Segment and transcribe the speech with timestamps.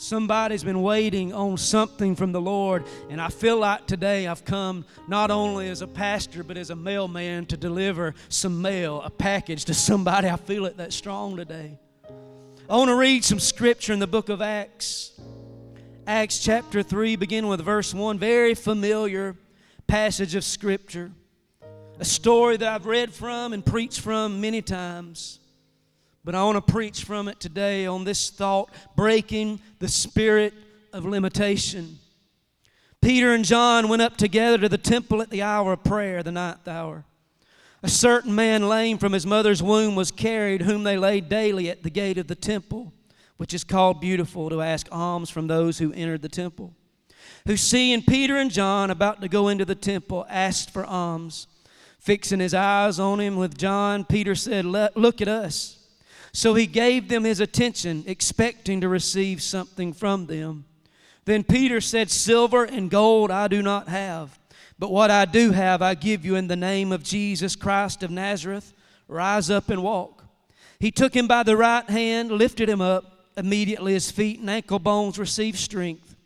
[0.00, 4.86] Somebody's been waiting on something from the Lord, and I feel like today I've come
[5.06, 9.66] not only as a pastor, but as a mailman to deliver some mail, a package
[9.66, 10.26] to somebody.
[10.26, 11.78] I feel it that strong today.
[12.08, 15.20] I want to read some scripture in the book of Acts.
[16.06, 18.18] Acts chapter 3, beginning with verse 1.
[18.18, 19.36] Very familiar
[19.86, 21.10] passage of scripture.
[21.98, 25.39] A story that I've read from and preached from many times.
[26.24, 30.52] But I want to preach from it today on this thought breaking the spirit
[30.92, 31.98] of limitation.
[33.00, 36.32] Peter and John went up together to the temple at the hour of prayer, the
[36.32, 37.04] ninth hour.
[37.82, 41.82] A certain man, lame from his mother's womb, was carried, whom they laid daily at
[41.82, 42.92] the gate of the temple,
[43.38, 46.74] which is called Beautiful, to ask alms from those who entered the temple.
[47.46, 51.46] Who, seeing Peter and John about to go into the temple, asked for alms.
[51.98, 55.79] Fixing his eyes on him with John, Peter said, Look at us.
[56.32, 60.64] So he gave them his attention, expecting to receive something from them.
[61.24, 64.38] Then Peter said, Silver and gold I do not have,
[64.78, 68.10] but what I do have I give you in the name of Jesus Christ of
[68.10, 68.72] Nazareth.
[69.08, 70.24] Rise up and walk.
[70.78, 73.26] He took him by the right hand, lifted him up.
[73.36, 76.16] Immediately his feet and ankle bones received strength.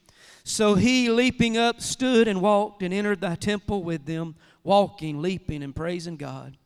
[0.44, 5.62] So he, leaping up, stood and walked and entered the temple with them, walking, leaping,
[5.62, 6.56] and praising God.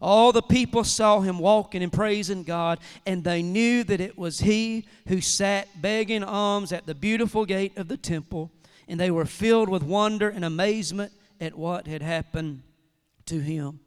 [0.00, 4.40] All the people saw him walking and praising God, and they knew that it was
[4.40, 8.50] he who sat begging alms at the beautiful gate of the temple,
[8.88, 12.62] and they were filled with wonder and amazement at what had happened
[13.26, 13.80] to him.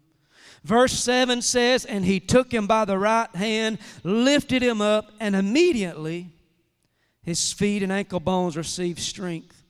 [0.64, 5.36] Verse 7 says, And he took him by the right hand, lifted him up, and
[5.36, 6.32] immediately
[7.24, 9.64] his feet and ankle bones received strength.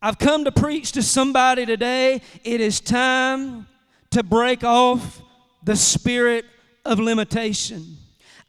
[0.00, 2.20] I've come to preach to somebody today.
[2.44, 3.66] It is time
[4.10, 5.22] to break off
[5.68, 6.46] the spirit
[6.86, 7.98] of limitation.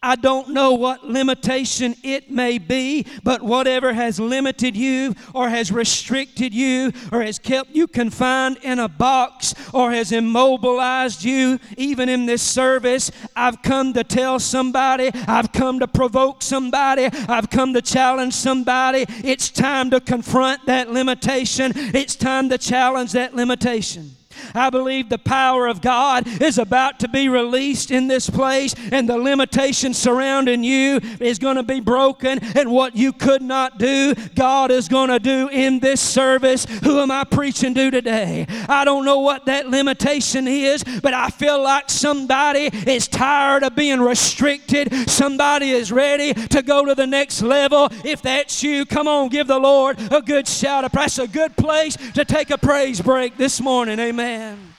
[0.02, 5.70] I don't know what limitation it may be, but whatever has limited you or has
[5.70, 12.08] restricted you or has kept you confined in a box or has immobilized you, even
[12.08, 17.74] in this service, I've come to tell somebody, I've come to provoke somebody, I've come
[17.74, 19.06] to challenge somebody.
[19.26, 24.16] It's time to confront that limitation, it's time to challenge that limitation.
[24.54, 29.08] I believe the power of God is about to be released in this place, and
[29.08, 34.14] the limitation surrounding you is going to be broken, and what you could not do,
[34.36, 36.66] God is going to do in this service.
[36.84, 38.46] Who am I preaching to today?
[38.68, 43.76] I don't know what that limitation is, but I feel like somebody is tired of
[43.76, 45.10] being restricted.
[45.10, 47.90] Somebody is ready to go to the next level.
[48.04, 50.90] If that's you, come on, give the Lord a good shout.
[50.92, 54.00] That's a good place to take a praise break this morning.
[54.00, 54.29] Amen.
[54.30, 54.79] Amen.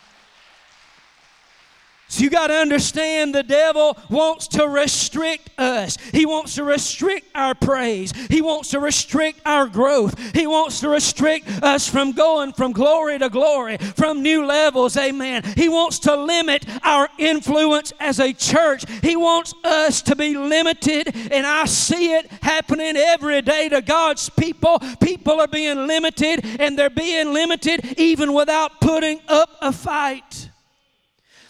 [2.11, 5.97] So you got to understand the devil wants to restrict us.
[6.13, 8.13] He wants to restrict our praise.
[8.29, 10.19] He wants to restrict our growth.
[10.35, 14.97] He wants to restrict us from going from glory to glory, from new levels.
[14.97, 15.45] Amen.
[15.55, 18.85] He wants to limit our influence as a church.
[19.03, 24.29] He wants us to be limited, and I see it happening every day to God's
[24.31, 24.81] people.
[25.01, 30.50] People are being limited, and they're being limited even without putting up a fight.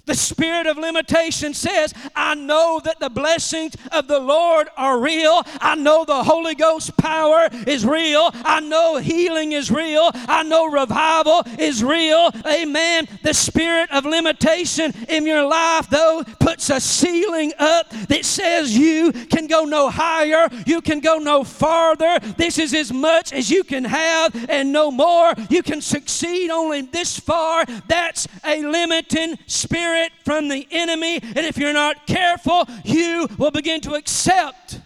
[0.07, 5.43] The spirit of limitation says, I know that the blessings of the Lord are real.
[5.61, 8.31] I know the Holy Ghost power is real.
[8.33, 10.11] I know healing is real.
[10.15, 12.31] I know revival is real.
[12.47, 13.09] Amen.
[13.23, 19.13] The spirit of limitation in your life, though, puts a ceiling up that says you
[19.13, 22.19] can go no higher, you can go no farther.
[22.37, 25.35] This is as much as you can have and no more.
[25.49, 27.65] You can succeed only this far.
[27.87, 31.17] That's a limiting spirit spirit from the enemy.
[31.17, 34.81] And if you're not careful, you will begin to accept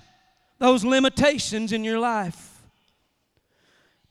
[0.58, 2.43] those limitations in your life.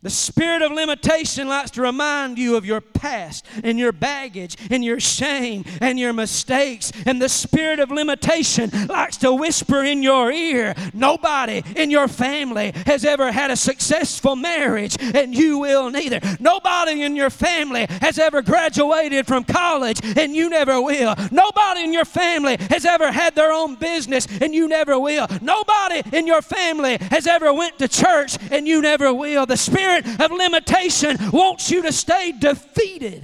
[0.03, 4.83] The spirit of limitation likes to remind you of your past and your baggage and
[4.83, 6.91] your shame and your mistakes.
[7.05, 12.73] And the spirit of limitation likes to whisper in your ear nobody in your family
[12.85, 16.19] has ever had a successful marriage, and you will neither.
[16.38, 21.15] Nobody in your family has ever graduated from college, and you never will.
[21.31, 25.27] Nobody in your family has ever had their own business, and you never will.
[25.41, 29.45] Nobody in your family has ever went to church, and you never will.
[29.45, 33.24] The spirit spirit of limitation wants you to stay defeated.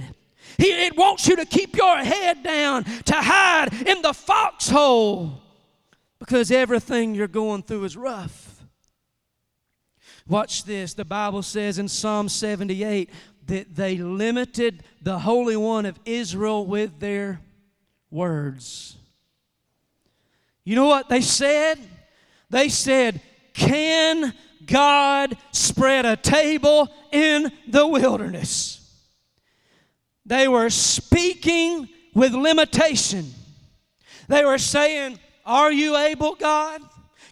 [0.58, 5.40] it wants you to keep your head down, to hide in the foxhole,
[6.18, 8.62] because everything you're going through is rough.
[10.28, 10.94] Watch this.
[10.94, 13.10] The Bible says in Psalm 78
[13.46, 17.40] that they limited the Holy One of Israel with their
[18.10, 18.96] words.
[20.62, 21.78] You know what they said?
[22.50, 23.20] They said,
[23.54, 24.34] Can
[24.64, 28.76] God spread a table in the wilderness.
[30.26, 33.32] They were speaking with limitation.
[34.28, 36.82] They were saying, Are you able, God?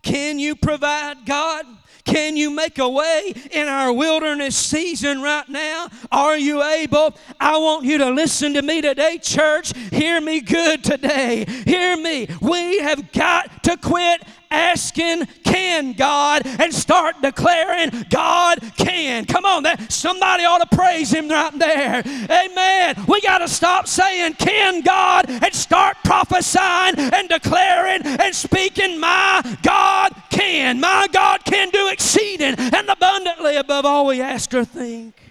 [0.03, 1.65] Can you provide, God?
[2.09, 5.89] Can you make a way in our wilderness season right now?
[6.11, 7.15] Are you able?
[7.39, 9.77] I want you to listen to me today, church.
[9.93, 11.45] Hear me good today.
[11.67, 12.27] Hear me.
[12.41, 16.47] We have got to quit asking, Can God?
[16.47, 19.27] and start declaring, God can.
[19.27, 22.03] Come on, that, somebody ought to praise Him right there.
[22.07, 23.05] Amen.
[23.07, 25.27] We got to stop saying, Can God?
[25.29, 29.88] and start prophesying and declaring and speaking, My God
[30.59, 30.81] can.
[30.81, 35.28] My God can do exceeding and abundantly above all we ask or think.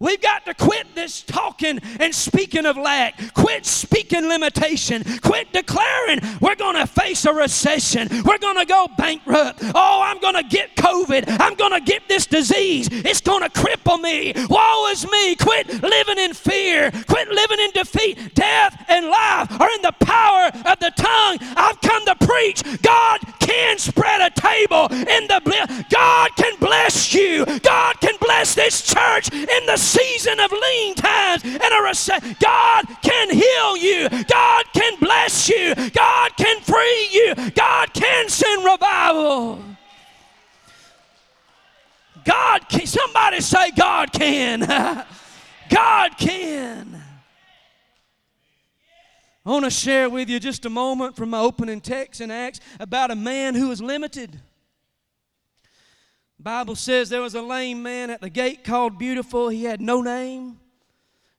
[0.00, 3.34] We've got to quit this talking and speaking of lack.
[3.34, 5.02] Quit speaking limitation.
[5.22, 8.08] Quit declaring we're going to face a recession.
[8.24, 9.60] We're going to go bankrupt.
[9.74, 11.24] Oh, I'm going to get COVID.
[11.40, 12.88] I'm going to get this disease.
[12.92, 14.32] It's going to cripple me.
[14.48, 15.34] Woe is me.
[15.34, 16.92] Quit living in fear.
[17.08, 18.34] Quit living in defeat.
[18.36, 21.38] Death and life are in the power of the tongue.
[21.56, 22.62] I've come to preach.
[22.82, 25.38] God can spread a table in the
[25.90, 27.44] God can bless you.
[27.60, 32.36] God can bless this church in the season of lean times and a recession.
[32.40, 34.08] God can heal you.
[34.24, 35.74] God can bless you.
[35.74, 37.34] God can free you.
[37.50, 39.62] God can send revival.
[42.24, 42.86] God can.
[42.86, 44.60] Somebody say, God can.
[45.70, 47.02] God can.
[49.44, 52.60] I want to share with you just a moment from my opening text in Acts
[52.78, 54.38] about a man who was limited.
[56.40, 59.48] Bible says there was a lame man at the gate called Beautiful.
[59.48, 60.60] He had no name.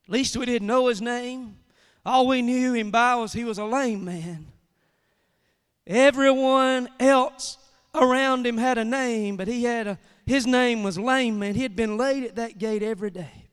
[0.05, 1.57] At least we didn't know his name.
[2.05, 4.47] All we knew him by was he was a lame man.
[5.87, 7.57] Everyone else
[7.95, 11.55] around him had a name, but he had a his name was lame man.
[11.55, 13.49] He had been laid at that gate every day.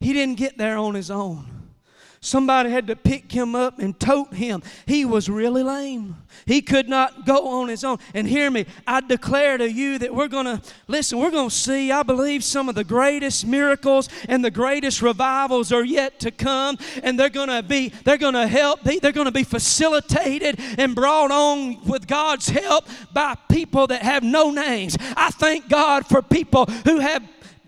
[0.00, 1.53] He didn't get there on his own.
[2.24, 4.62] Somebody had to pick him up and tote him.
[4.86, 6.16] He was really lame.
[6.46, 7.98] He could not go on his own.
[8.14, 11.54] And hear me, I declare to you that we're going to, listen, we're going to
[11.54, 16.30] see, I believe, some of the greatest miracles and the greatest revivals are yet to
[16.30, 16.78] come.
[17.02, 20.94] And they're going to be, they're going to help, they're going to be facilitated and
[20.94, 24.96] brought on with God's help by people that have no names.
[25.14, 27.22] I thank God for people who have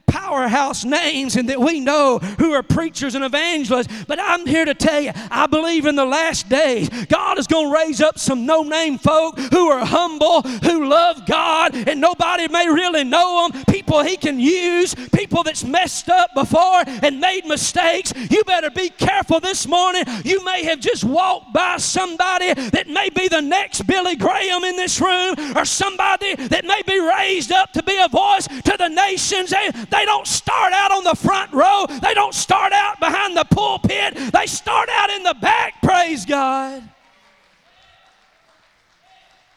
[0.06, 4.04] powerhouse names and that we know who are preachers and evangelists.
[4.06, 7.68] But I'm here to tell you, I believe in the last days, God is going
[7.68, 12.48] to raise up some no name folk who are humble, who love God, and nobody
[12.48, 13.64] may really know them.
[13.64, 18.12] People He can use, people that's messed up before and made mistakes.
[18.30, 20.04] You better be careful this morning.
[20.24, 24.76] You may have just walked by somebody that may be the next Billy Graham in
[24.76, 28.88] this room or somebody that may be raised up to be a voice to the
[28.88, 29.50] nations.
[29.50, 33.44] They, they don't start out on the front row, they don't start out behind the
[33.44, 36.82] pulpit, they start out in the back, praise God.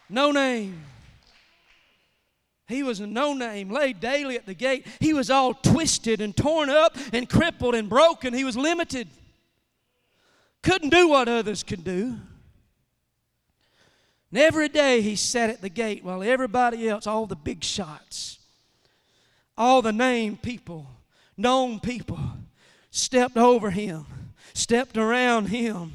[0.10, 0.84] No name.
[2.68, 4.86] He was a no name, laid daily at the gate.
[5.00, 8.34] He was all twisted and torn up and crippled and broken.
[8.34, 9.08] He was limited.
[10.62, 12.18] Couldn't do what others could do.
[14.32, 18.39] And every day he sat at the gate while everybody else, all the big shots,
[19.60, 20.88] all the named people,
[21.36, 22.18] known people,
[22.92, 24.06] stepped over him,
[24.54, 25.92] stepped around him,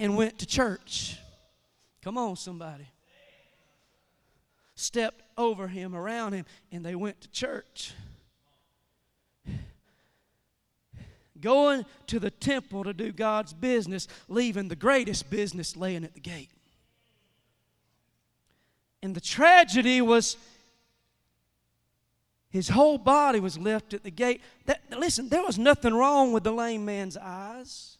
[0.00, 1.16] and went to church.
[2.02, 2.88] Come on, somebody.
[4.74, 7.92] Stepped over him, around him, and they went to church.
[11.40, 16.20] Going to the temple to do God's business, leaving the greatest business laying at the
[16.20, 16.50] gate.
[19.00, 20.36] And the tragedy was
[22.54, 24.40] his whole body was left at the gate.
[24.66, 27.98] That, listen, there was nothing wrong with the lame man's eyes.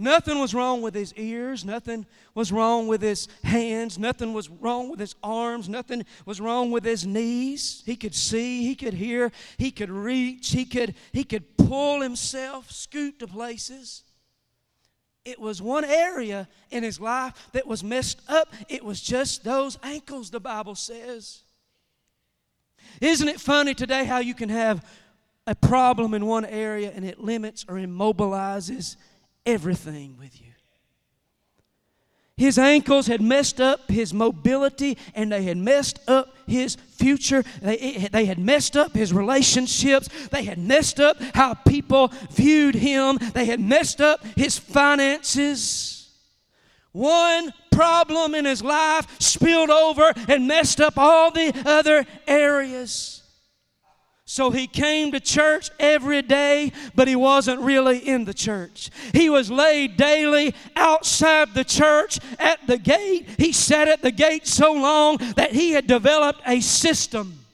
[0.00, 1.64] Nothing was wrong with his ears.
[1.64, 4.00] Nothing was wrong with his hands.
[4.00, 5.68] Nothing was wrong with his arms.
[5.68, 7.84] Nothing was wrong with his knees.
[7.86, 8.64] He could see.
[8.64, 9.30] He could hear.
[9.58, 10.50] He could reach.
[10.50, 14.02] He could, he could pull himself, scoot to places.
[15.24, 18.52] It was one area in his life that was messed up.
[18.68, 21.44] It was just those ankles, the Bible says.
[23.00, 24.84] Isn't it funny today how you can have
[25.46, 28.96] a problem in one area and it limits or immobilizes
[29.44, 30.46] everything with you?
[32.36, 37.42] His ankles had messed up his mobility and they had messed up his future.
[37.62, 40.08] They, they had messed up his relationships.
[40.28, 43.18] They had messed up how people viewed him.
[43.32, 46.10] They had messed up his finances.
[46.92, 53.22] One problem in his life spilled over and messed up all the other areas.
[54.24, 58.90] So he came to church every day, but he wasn't really in the church.
[59.12, 63.28] He was laid daily outside the church at the gate.
[63.38, 67.45] He sat at the gate so long that he had developed a system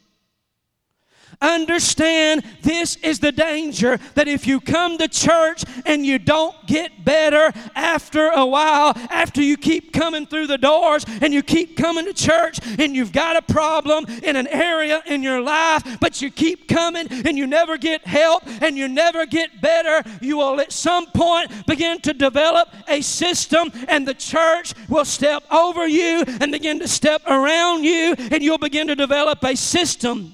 [1.43, 7.05] Understand this is the danger that if you come to church and you don't get
[7.05, 12.05] better after a while, after you keep coming through the doors and you keep coming
[12.05, 16.31] to church and you've got a problem in an area in your life, but you
[16.31, 20.71] keep coming and you never get help and you never get better, you will at
[20.71, 26.53] some point begin to develop a system and the church will step over you and
[26.53, 30.33] begin to step around you and you'll begin to develop a system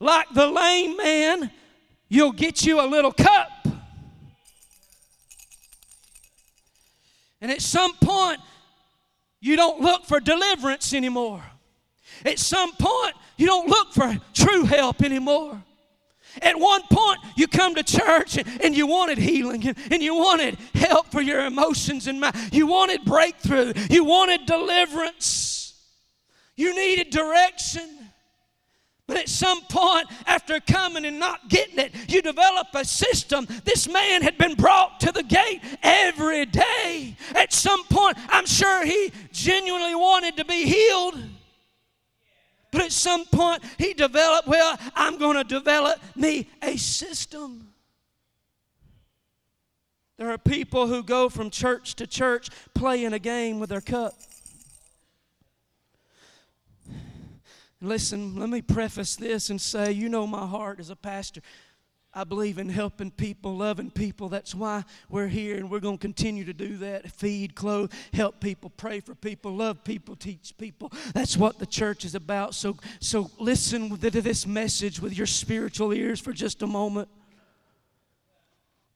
[0.00, 1.50] like the lame man,
[2.08, 3.48] you'll get you a little cup.
[7.40, 8.40] And at some point,
[9.40, 11.42] you don't look for deliverance anymore.
[12.24, 15.62] At some point, you don't look for true help anymore.
[16.42, 20.56] At one point, you come to church and, you wanted healing and, and, you wanted
[20.74, 22.36] help for your emotions and mind.
[22.52, 23.72] You wanted breakthrough.
[23.88, 25.74] You wanted deliverance.
[26.56, 27.99] You needed direction.
[29.10, 33.44] But at some point, after coming and not getting it, you develop a system.
[33.64, 37.16] This man had been brought to the gate every day.
[37.34, 41.18] At some point, I'm sure he genuinely wanted to be healed.
[42.70, 47.66] But at some point, he developed, well, I'm going to develop me a system.
[50.18, 54.14] There are people who go from church to church playing a game with their cup.
[57.80, 61.40] Listen, let me preface this and say, you know my heart as a pastor.
[62.12, 64.28] I believe in helping people, loving people.
[64.28, 67.10] That's why we're here, and we're going to continue to do that.
[67.12, 70.92] Feed, clothe, help people, pray for people, love people, teach people.
[71.14, 72.54] That's what the church is about.
[72.54, 77.08] So, so listen to this message with your spiritual ears for just a moment.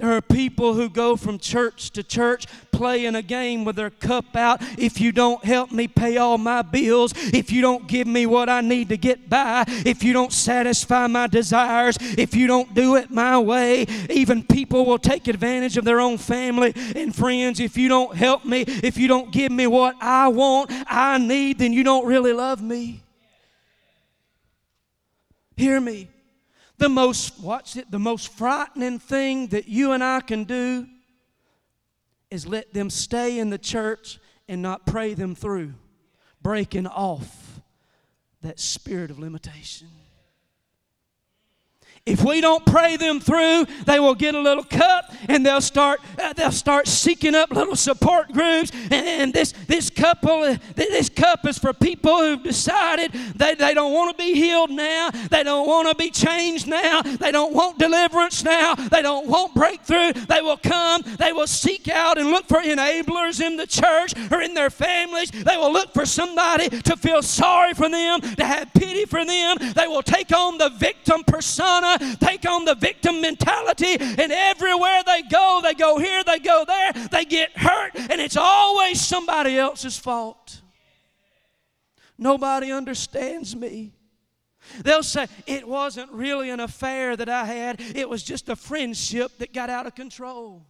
[0.05, 4.37] There are people who go from church to church playing a game with their cup
[4.37, 4.61] out.
[4.79, 8.51] If you don't help me pay all my bills, if you don't give me what
[8.51, 12.97] I need to get by, if you don't satisfy my desires, if you don't do
[12.97, 17.59] it my way, even people will take advantage of their own family and friends.
[17.59, 21.61] If you don't help me, if you don't give me what I want, I need,
[21.61, 23.03] then you don't really love me.
[25.57, 26.11] Hear me.
[26.79, 30.87] The most, watch it, the most frightening thing that you and I can do
[32.31, 35.75] is let them stay in the church and not pray them through,
[36.43, 37.61] breaking off
[38.43, 39.89] that spirit of limitation.
[42.07, 46.01] If we don't pray them through, they will get a little cup and they'll start
[46.19, 48.71] uh, they'll start seeking up little support groups.
[48.91, 53.73] And, and, this this couple uh, this cup is for people who've decided they, they
[53.73, 55.09] don't want to be healed now.
[55.31, 57.01] They don't want to be changed now.
[57.01, 58.75] They don't want deliverance now.
[58.75, 60.13] They don't want breakthrough.
[60.13, 61.01] They will come.
[61.19, 65.31] They will seek out and look for enablers in the church or in their families.
[65.31, 69.57] They will look for somebody to feel sorry for them, to have pity for them.
[69.75, 75.23] They will take on the victim persona take on the victim mentality, and everywhere they
[75.23, 79.99] go, they go here, they go there, they get hurt, and it's always somebody else's
[79.99, 80.61] fault.
[82.17, 83.93] Nobody understands me.
[84.83, 89.39] They'll say, It wasn't really an affair that I had, it was just a friendship
[89.39, 90.67] that got out of control.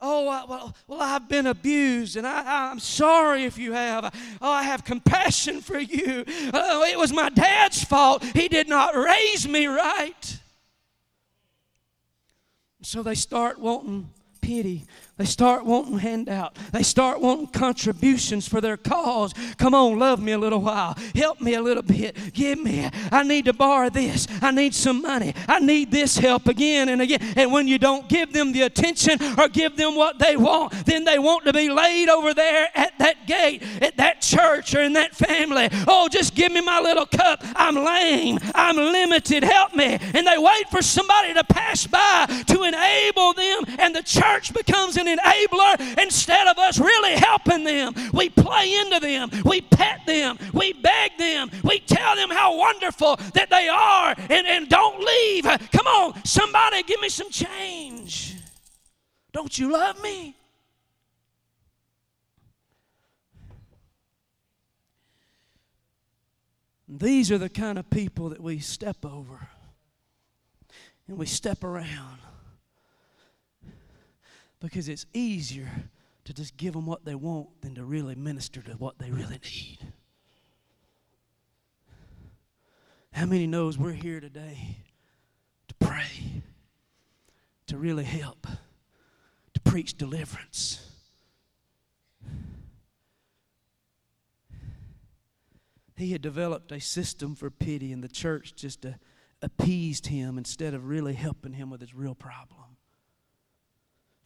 [0.00, 4.14] Oh, well, well, I've been abused, and I, am sorry if you have.
[4.40, 6.24] Oh, I have compassion for you.
[6.54, 8.22] Oh, it was my dad's fault.
[8.22, 10.38] He did not raise me right.
[12.82, 14.84] So they start wanting pity
[15.18, 16.56] they start wanting handout.
[16.72, 19.34] They start wanting contributions for their cause.
[19.56, 20.96] Come on, love me a little while.
[21.14, 22.16] Help me a little bit.
[22.32, 22.88] Give me.
[23.10, 24.28] I need to borrow this.
[24.40, 25.34] I need some money.
[25.48, 27.20] I need this help again and again.
[27.36, 31.04] And when you don't give them the attention or give them what they want, then
[31.04, 34.92] they want to be laid over there at that gate, at that church or in
[34.92, 35.68] that family.
[35.88, 37.40] Oh, just give me my little cup.
[37.56, 38.38] I'm lame.
[38.54, 39.42] I'm limited.
[39.42, 39.98] Help me.
[40.14, 44.96] And they wait for somebody to pass by to enable them, and the church becomes
[44.96, 47.94] an enabler instead of us really helping them.
[48.12, 53.16] We play into them, we pet them, we beg them, we tell them how wonderful
[53.34, 55.44] that they are, and, and don't leave.
[55.72, 58.36] Come on, somebody give me some change.
[59.32, 60.34] Don't you love me?
[66.88, 69.48] These are the kind of people that we step over
[71.06, 72.18] and we step around
[74.60, 75.70] because it's easier
[76.24, 79.40] to just give them what they want than to really minister to what they really
[79.44, 79.78] need.
[83.12, 84.76] How many knows we're here today
[85.68, 86.42] to pray,
[87.66, 88.46] to really help,
[89.54, 90.88] to preach deliverance?
[95.98, 98.90] He had developed a system for pity, and the church just uh,
[99.42, 102.77] appeased him instead of really helping him with his real problem.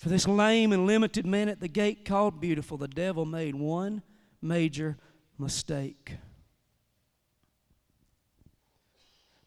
[0.02, 4.02] For this lame and limited man at the gate called beautiful, the devil made one
[4.42, 4.98] major
[5.38, 6.16] mistake.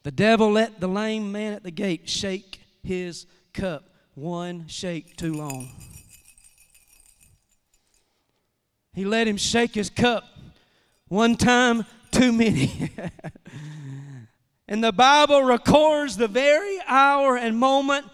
[0.02, 3.90] The devil let the lame man at the gate shake his cup.
[4.14, 5.68] One shake too long.
[8.94, 10.24] He let him shake his cup
[11.08, 12.92] one time too many.
[14.68, 18.06] and the Bible records the very hour and moment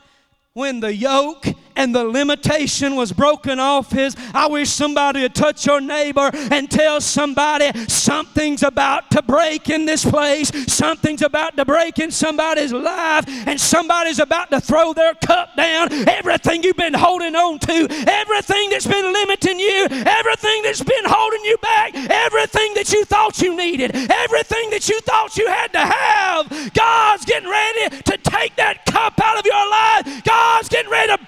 [0.55, 4.17] when the yoke and the limitation was broken off his.
[4.35, 9.87] I wish somebody would touch your neighbor and tell somebody something's about to break in
[9.87, 15.14] this place, something's about to break in somebody's life, and somebody's about to throw their
[15.14, 15.93] cup down.
[16.09, 21.45] Everything you've been holding on to, everything that's been limiting you, everything that's been holding
[21.45, 25.81] you back, everything that you thought you needed, everything that you thought you had to
[25.81, 30.25] have, God's getting ready to take that cup out of your life.
[30.25, 31.22] God's getting ready to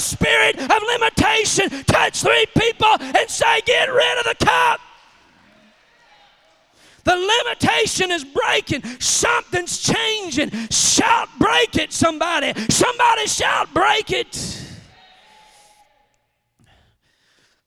[0.00, 1.84] spirit of limitation.
[1.84, 4.80] Touch three people and say, Get rid of the cup.
[7.04, 8.82] The limitation is breaking.
[9.00, 10.50] Something's changing.
[10.70, 12.52] Shout, break it, somebody.
[12.68, 14.67] Somebody shout, break it.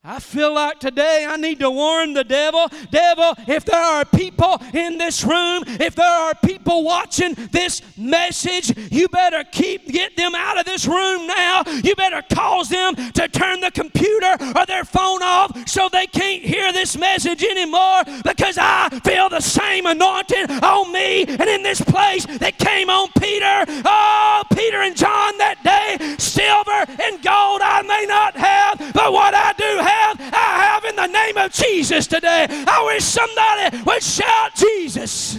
[0.04, 2.66] I feel like today I need to warn the devil.
[2.90, 8.76] Devil, if there are people in this room, if there are people watching this message,
[8.90, 11.62] you better keep get them out of this room now.
[11.84, 16.42] You better cause them to turn the computer or their phone off so they can't
[16.42, 21.80] hear this message anymore because I feel the same anointing on me and in this
[21.80, 23.66] place that came on Peter.
[23.86, 28.51] Oh, Peter and John that day, silver and gold I may not have,
[28.92, 32.46] but what I do have I have in the name of Jesus today.
[32.50, 35.38] I wish somebody would shout Jesus.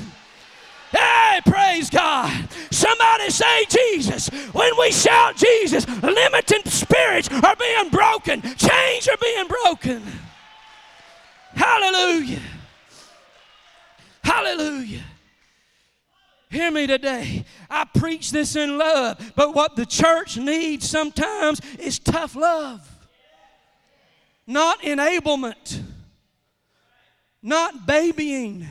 [0.91, 2.47] Hey, praise God.
[2.71, 4.29] Somebody say Jesus.
[4.53, 10.03] When we shout Jesus, limiting spirits are being broken, chains are being broken.
[11.55, 12.41] Hallelujah.
[14.23, 15.03] Hallelujah.
[16.49, 17.45] Hear me today.
[17.69, 22.92] I preach this in love, but what the church needs sometimes is tough love
[24.45, 25.82] not enablement,
[27.41, 28.67] not babying.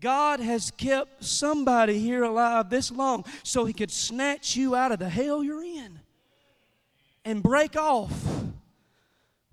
[0.00, 4.98] God has kept somebody here alive this long so he could snatch you out of
[4.98, 6.00] the hell you're in
[7.24, 8.12] and break off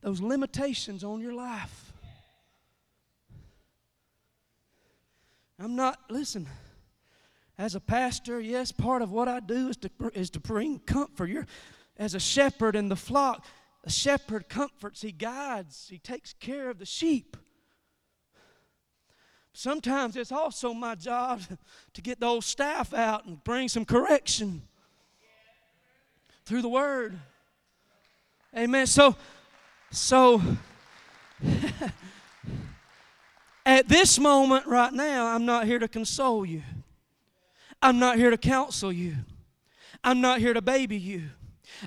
[0.02, 1.94] those limitations on your life.
[5.60, 6.48] I'm not, listen,
[7.58, 11.30] as a pastor, yes, part of what I do is to, is to bring comfort.
[11.30, 11.46] You're,
[12.00, 13.46] as a shepherd in the flock,
[13.84, 17.36] a shepherd comforts, he guides, he takes care of the sheep.
[19.54, 21.42] Sometimes it's also my job
[21.94, 24.62] to get the old staff out and bring some correction
[26.46, 27.20] through the word.
[28.58, 28.88] Amen.
[28.88, 29.16] So,
[29.92, 30.42] so
[33.66, 36.64] at this moment right now, I'm not here to console you.
[37.82, 39.16] I'm not here to counsel you.
[40.04, 41.30] I'm not here to baby you.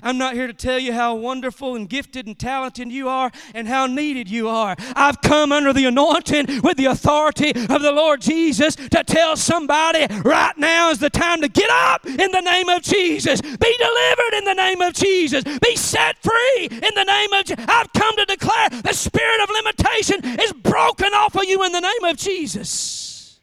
[0.01, 3.67] I'm not here to tell you how wonderful and gifted and talented you are and
[3.67, 4.75] how needed you are.
[4.95, 10.07] I've come under the anointing with the authority of the Lord Jesus to tell somebody
[10.23, 13.41] right now is the time to get up in the name of Jesus.
[13.41, 15.43] Be delivered in the name of Jesus.
[15.43, 17.65] Be set free in the name of Jesus.
[17.67, 21.81] I've come to declare the spirit of limitation is broken off of you in the
[21.81, 23.39] name of Jesus.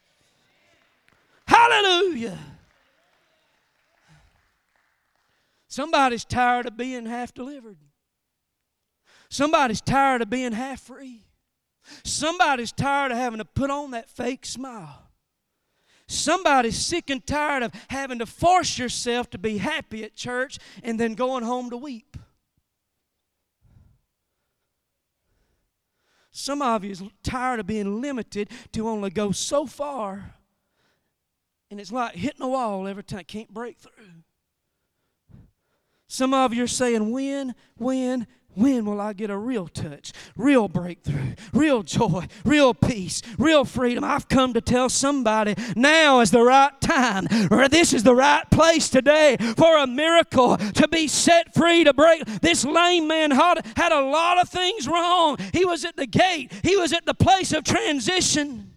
[1.46, 2.38] Hallelujah.
[5.70, 7.78] Somebody's tired of being half delivered.
[9.28, 11.22] Somebody's tired of being half free.
[12.02, 15.10] Somebody's tired of having to put on that fake smile.
[16.08, 20.98] Somebody's sick and tired of having to force yourself to be happy at church and
[20.98, 22.16] then going home to weep.
[26.32, 30.34] Some of you is tired of being limited to only go so far,
[31.70, 33.22] and it's like hitting a wall every time.
[33.22, 34.24] Can't break through.
[36.12, 40.66] Some of you are saying, when, when, When will I get a real touch, real
[40.66, 44.02] breakthrough, real joy, real peace, real freedom?
[44.02, 48.42] I've come to tell somebody now is the right time, or this is the right
[48.50, 52.24] place today for a miracle to be set free to break.
[52.42, 55.36] This lame man had, had a lot of things wrong.
[55.52, 58.72] He was at the gate, he was at the place of transition.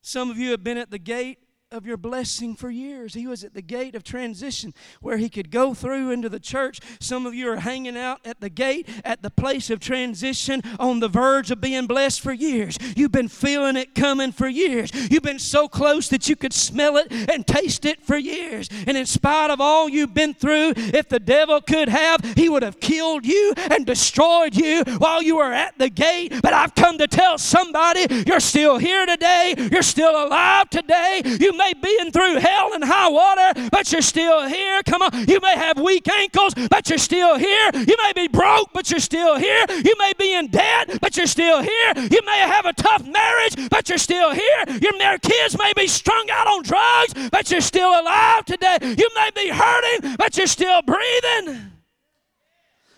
[0.00, 1.38] Some of you have been at the gate
[1.72, 3.14] of your blessing for years.
[3.14, 6.80] He was at the gate of transition where he could go through into the church.
[6.98, 10.98] Some of you are hanging out at the gate, at the place of transition, on
[10.98, 12.76] the verge of being blessed for years.
[12.96, 14.90] You've been feeling it coming for years.
[15.12, 18.68] You've been so close that you could smell it and taste it for years.
[18.88, 22.64] And in spite of all you've been through, if the devil could have, he would
[22.64, 26.34] have killed you and destroyed you while you were at the gate.
[26.42, 29.54] But I've come to tell somebody you're still here today.
[29.70, 31.22] You're still alive today.
[31.24, 34.82] You may be in through hell and high water, but you're still here.
[34.84, 35.10] Come on.
[35.28, 37.70] You may have weak ankles, but you're still here.
[37.74, 39.64] You may be broke, but you're still here.
[39.68, 41.92] You may be in debt, but you're still here.
[41.96, 44.64] You may have a tough marriage, but you're still here.
[45.10, 48.78] Your kids may be strung out on drugs, but you're still alive today.
[48.82, 51.72] You may be hurting, but you're still breathing.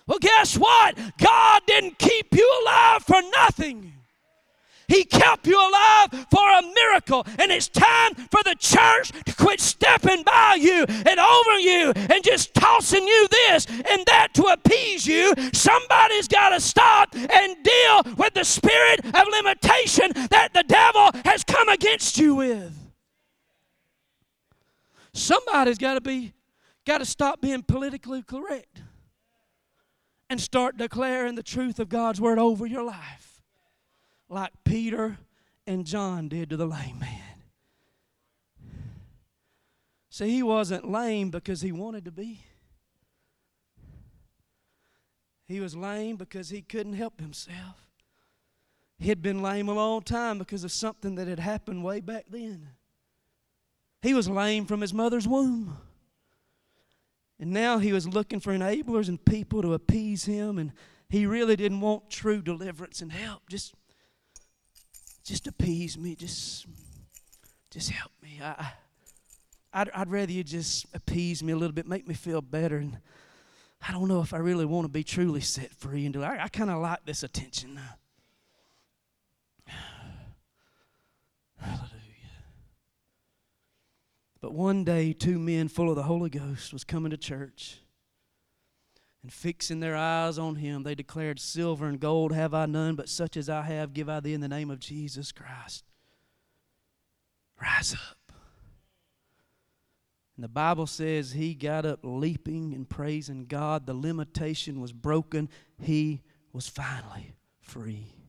[0.06, 0.96] Well, guess what?
[1.18, 3.92] God didn't keep you alive for nothing.
[4.92, 7.26] He kept you alive for a miracle.
[7.38, 12.22] And it's time for the church to quit stepping by you and over you and
[12.22, 15.32] just tossing you this and that to appease you.
[15.54, 21.42] Somebody's got to stop and deal with the spirit of limitation that the devil has
[21.42, 22.78] come against you with.
[25.14, 26.34] Somebody's got to be
[26.84, 28.82] got to stop being politically correct
[30.28, 33.31] and start declaring the truth of God's word over your life
[34.32, 35.18] like Peter
[35.66, 37.20] and John did to the lame man.
[40.10, 42.44] See, he wasn't lame because he wanted to be.
[45.46, 47.88] He was lame because he couldn't help himself.
[48.98, 52.26] He had been lame a long time because of something that had happened way back
[52.30, 52.68] then.
[54.00, 55.78] He was lame from his mother's womb.
[57.38, 60.72] And now he was looking for enablers and people to appease him, and
[61.08, 63.48] he really didn't want true deliverance and help.
[63.48, 63.74] Just
[65.24, 66.14] just appease me.
[66.14, 66.66] Just,
[67.70, 68.40] just help me.
[68.42, 68.72] I,
[69.72, 72.76] I'd, I'd rather you just appease me a little bit, make me feel better.
[72.76, 72.98] And
[73.86, 76.04] I don't know if I really want to be truly set free.
[76.04, 77.96] And do I, I kind of like this attention now.
[81.60, 81.88] Hallelujah.
[84.40, 87.81] But one day, two men full of the Holy Ghost was coming to church.
[89.22, 93.08] And fixing their eyes on him, they declared, Silver and gold have I none, but
[93.08, 95.84] such as I have give I thee in the name of Jesus Christ.
[97.60, 98.32] Rise up.
[100.36, 103.86] And the Bible says he got up leaping and praising God.
[103.86, 105.48] The limitation was broken.
[105.80, 108.21] He was finally free.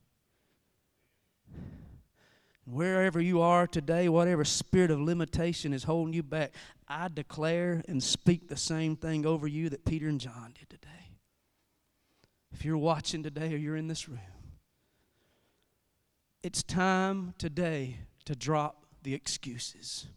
[2.65, 6.53] Wherever you are today, whatever spirit of limitation is holding you back,
[6.87, 10.89] I declare and speak the same thing over you that Peter and John did today.
[12.53, 14.19] If you're watching today or you're in this room,
[16.41, 20.07] it's time today to drop the excuses.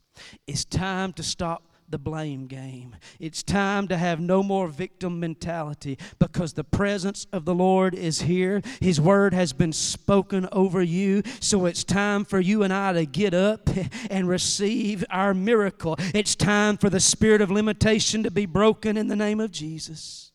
[0.47, 2.97] It's time to stop the blame game.
[3.21, 8.23] It's time to have no more victim mentality because the presence of the Lord is
[8.23, 8.63] here.
[8.81, 11.23] His word has been spoken over you.
[11.41, 13.69] So it's time for you and I to get up
[14.11, 15.97] and receive our miracle.
[16.15, 20.33] It's time for the spirit of limitation to be broken in the name of Jesus.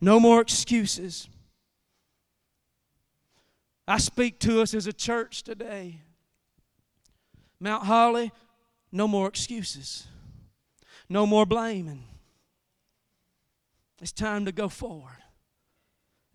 [0.00, 1.28] No more excuses.
[3.86, 6.02] I speak to us as a church today.
[7.58, 8.30] Mount Holly,
[8.92, 10.06] no more excuses.
[11.08, 12.04] No more blaming.
[14.00, 15.22] It's time to go forward.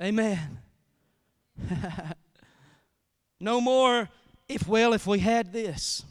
[0.01, 0.59] Amen.
[3.39, 4.09] no more,
[4.49, 6.03] if well, if we had this.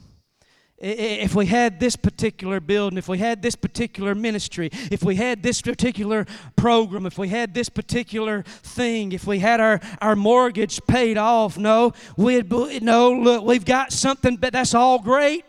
[0.85, 5.41] If we had this particular building, if we had this particular ministry, if we had
[5.41, 6.25] this particular
[6.57, 11.57] program, if we had this particular thing, if we had our, our mortgage paid off,
[11.57, 15.45] no, we'd, no, look, we've got something, but that's all great.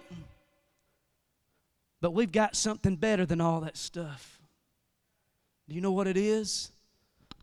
[2.04, 4.38] But we've got something better than all that stuff.
[5.66, 6.70] Do you know what it is?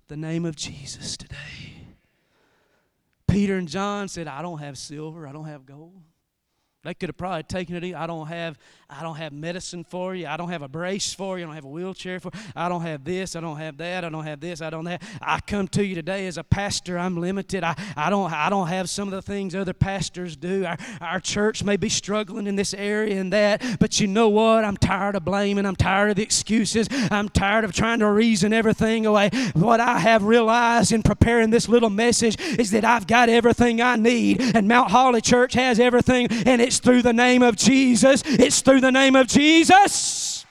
[0.08, 1.88] The name of Jesus today.
[3.28, 6.04] Peter and John said, I don't have silver, I don't have gold.
[6.84, 7.94] They could have probably taken it.
[7.94, 8.58] I don't have,
[8.90, 10.26] I don't have medicine for you.
[10.26, 11.44] I don't have a brace for you.
[11.44, 12.32] I don't have a wheelchair for.
[12.34, 12.40] You.
[12.56, 13.36] I don't have this.
[13.36, 14.04] I don't have that.
[14.04, 14.64] I don't have this.
[14.64, 15.00] I don't have.
[15.00, 15.10] That.
[15.22, 16.98] I come to you today as a pastor.
[16.98, 17.64] I'm limited.
[17.64, 20.66] I, I don't, I don't have some of the things other pastors do.
[20.66, 24.66] Our, our church may be struggling in this area and that, but you know what?
[24.66, 25.68] I'm tired of blaming.
[25.68, 26.88] I'm tired of the excuses.
[27.12, 29.30] I'm tired of trying to reason everything away.
[29.54, 33.98] What I have realized in preparing this little message is that I've got everything I
[33.98, 38.24] need, and Mount Holly Church has everything, and it it's through the name of Jesus.
[38.26, 40.46] It's through the name of Jesus.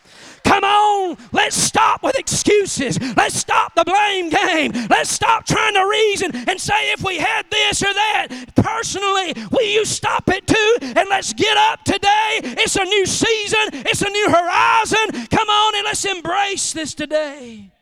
[0.44, 3.00] Come on, let's stop with excuses.
[3.16, 4.72] Let's stop the blame game.
[4.90, 8.28] Let's stop trying to reason and say if we had this or that.
[8.54, 10.76] Personally, will you stop it too?
[10.83, 12.40] And let's get up today.
[12.42, 15.26] It's a new season, it's a new horizon.
[15.28, 17.72] Come on and let's embrace this today.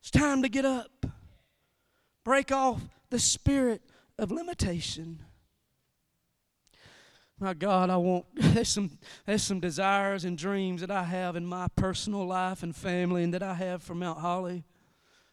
[0.00, 1.06] It's time to get up.
[2.24, 3.82] Break off the spirit
[4.18, 5.25] of limitation
[7.38, 11.46] my God, I want there's some there's some desires and dreams that I have in
[11.46, 14.64] my personal life and family and that I have for Mount Holly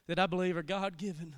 [0.06, 1.34] that I believe are God given.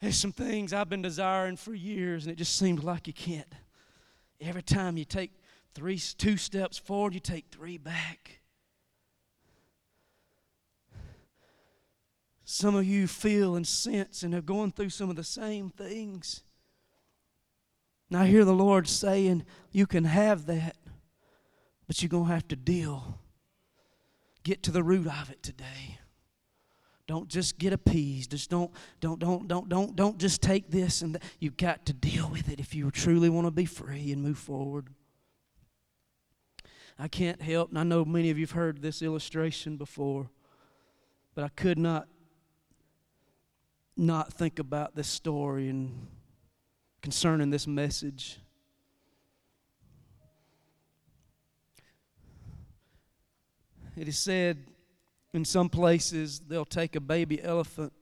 [0.00, 3.52] There's some things I've been desiring for years and it just seems like you can't.
[4.40, 5.32] Every time you take
[5.74, 8.40] three two steps forward, you take three back.
[12.44, 16.42] Some of you feel and sense and are going through some of the same things.
[18.10, 20.76] Now, I hear the Lord saying, You can have that,
[21.86, 23.20] but you're going to have to deal.
[24.42, 25.98] Get to the root of it today.
[27.06, 28.32] Don't just get appeased.
[28.32, 28.70] Just don't,
[29.00, 31.22] don't, don't, don't, don't, don't just take this and that.
[31.38, 34.38] You've got to deal with it if you truly want to be free and move
[34.38, 34.88] forward.
[36.98, 40.30] I can't help, and I know many of you have heard this illustration before,
[41.34, 42.08] but I could not
[43.96, 46.06] not think about this story and
[47.00, 48.38] concerning this message.
[53.96, 54.58] It is said
[55.32, 57.92] in some places they'll take a baby elephant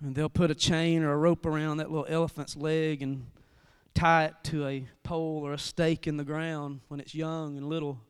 [0.00, 3.26] and they'll put a chain or a rope around that little elephant's leg and
[3.94, 7.68] tie it to a pole or a stake in the ground when it's young and
[7.68, 8.00] little.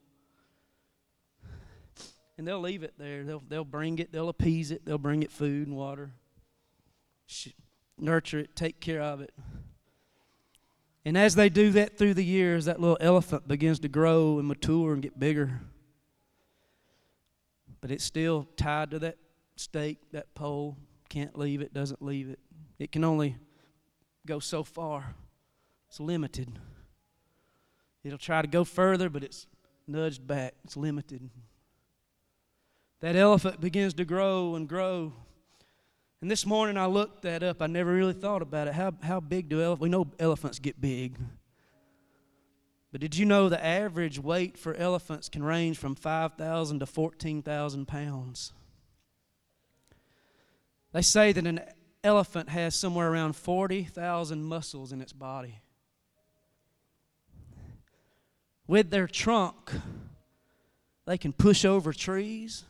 [2.38, 3.24] And they'll leave it there.
[3.24, 6.12] They'll, they'll bring it, they'll appease it, they'll bring it food and water
[8.02, 9.32] nurture it, take care of it.
[11.04, 14.46] And as they do that through the years, that little elephant begins to grow and
[14.46, 15.60] mature and get bigger.
[17.80, 19.16] But it's still tied to that
[19.56, 20.76] stake, that pole.
[21.08, 22.38] Can't leave it, doesn't leave it.
[22.78, 23.36] It can only
[24.26, 25.14] go so far,
[25.88, 26.58] it's limited.
[28.04, 29.46] It'll try to go further, but it's
[29.86, 31.30] nudged back, it's limited.
[33.00, 35.14] That elephant begins to grow and grow
[36.20, 37.62] and this morning I looked that up.
[37.62, 38.74] I never really thought about it.
[38.74, 39.80] How, how big do elephants?
[39.80, 41.18] We know elephants get big.
[42.92, 47.86] But did you know the average weight for elephants can range from 5,000 to 14,000
[47.86, 48.52] pounds?
[50.92, 51.60] They say that an
[52.02, 55.60] elephant has somewhere around 40,000 muscles in its body.
[58.66, 59.72] With their trunk,
[61.06, 62.64] they can push over trees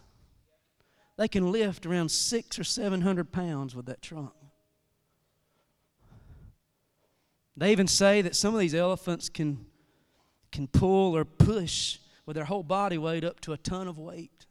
[1.20, 4.32] they can lift around six or seven hundred pounds with that trunk.
[7.58, 9.66] They even say that some of these elephants can,
[10.50, 14.46] can pull or push with their whole body weight up to a ton of weight.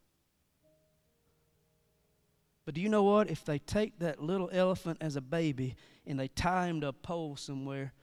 [2.65, 3.31] But do you know what?
[3.31, 6.93] If they take that little elephant as a baby and they tie him to a
[6.93, 7.93] pole somewhere,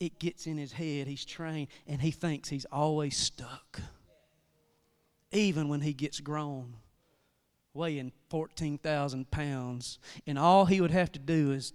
[0.00, 1.08] it gets in his head.
[1.08, 3.82] He's trained and he thinks he's always stuck,
[5.30, 6.76] even when he gets grown
[7.78, 11.72] weighing 14,000 pounds, and all he would have to do is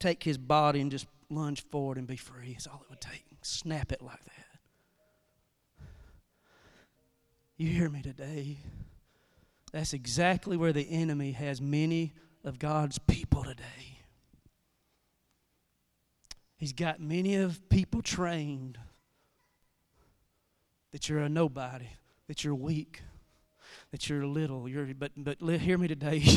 [0.00, 2.52] take his body and just lunge forward and be free.
[2.52, 3.24] That's all it would take.
[3.42, 4.32] Snap it like that.
[7.56, 8.56] You hear me today?
[9.72, 14.00] That's exactly where the enemy has many of God's people today.
[16.56, 18.78] He's got many of people trained
[20.92, 21.88] that you're a nobody,
[22.28, 23.02] that you're weak,
[23.90, 24.68] that you're little.
[24.68, 26.22] You're, but but hear me today.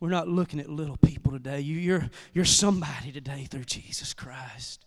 [0.00, 1.60] We're not looking at little people today.
[1.60, 4.86] You, you're, you're somebody today through Jesus Christ.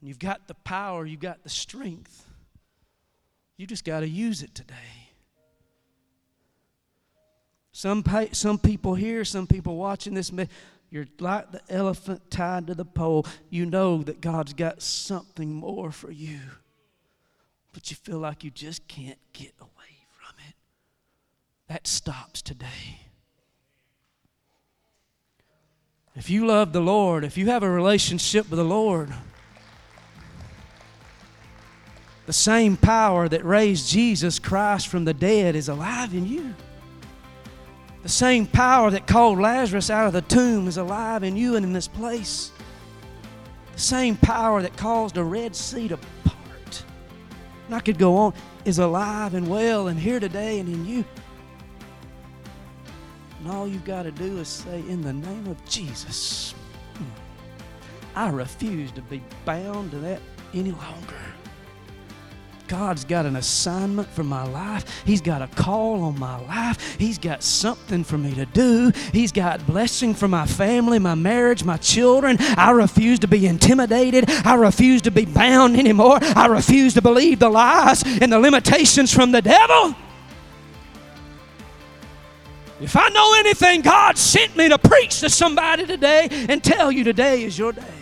[0.00, 2.26] And you've got the power, you've got the strength.
[3.56, 4.74] You just got to use it today.
[7.72, 10.30] Some, some people here, some people watching this,
[10.90, 13.26] you're like the elephant tied to the pole.
[13.48, 16.40] You know that God's got something more for you
[17.72, 20.54] but you feel like you just can't get away from it.
[21.68, 23.00] That stops today.
[26.14, 29.12] If you love the Lord, if you have a relationship with the Lord,
[32.26, 36.54] the same power that raised Jesus Christ from the dead is alive in you.
[38.02, 41.64] The same power that called Lazarus out of the tomb is alive in you and
[41.64, 42.50] in this place.
[43.72, 45.98] The same power that caused the Red Sea to
[47.66, 51.04] and I could go on, is alive and well and here today and in you.
[53.40, 56.54] And all you've got to do is say, In the name of Jesus,
[56.96, 57.04] hmm,
[58.14, 60.20] I refuse to be bound to that
[60.54, 61.16] any longer.
[62.72, 65.02] God's got an assignment for my life.
[65.04, 66.96] He's got a call on my life.
[66.98, 68.90] He's got something for me to do.
[69.12, 72.38] He's got blessing for my family, my marriage, my children.
[72.40, 74.24] I refuse to be intimidated.
[74.46, 76.18] I refuse to be bound anymore.
[76.22, 79.94] I refuse to believe the lies and the limitations from the devil.
[82.80, 87.04] If I know anything, God sent me to preach to somebody today and tell you
[87.04, 88.01] today is your day.